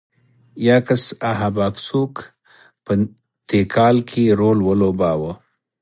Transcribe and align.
یاکس 0.67 1.03
اهب 1.31 1.55
اکسوک 1.67 2.13
په 2.85 2.93
تیکال 3.47 3.97
کې 4.09 4.23
رول 4.39 4.59
ولوباوه. 4.67 5.33